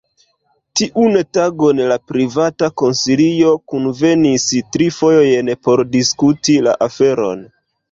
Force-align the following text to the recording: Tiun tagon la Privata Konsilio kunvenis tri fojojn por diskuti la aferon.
Tiun 0.79 1.19
tagon 1.37 1.81
la 1.91 1.97
Privata 2.13 2.71
Konsilio 2.83 3.53
kunvenis 3.73 4.47
tri 4.73 4.89
fojojn 4.97 5.55
por 5.69 5.87
diskuti 5.95 6.59
la 6.71 6.77
aferon. 6.91 7.49